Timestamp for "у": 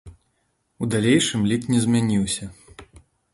0.85-0.87